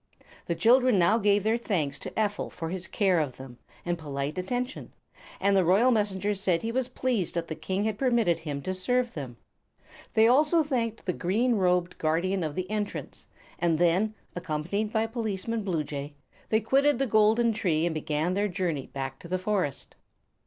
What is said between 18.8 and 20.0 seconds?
back to the forest.